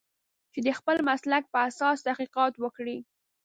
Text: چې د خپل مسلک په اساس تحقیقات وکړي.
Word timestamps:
چې 0.53 0.59
د 0.67 0.69
خپل 0.79 0.97
مسلک 1.09 1.43
په 1.53 1.57
اساس 1.69 1.97
تحقیقات 2.07 2.53
وکړي. 2.57 2.97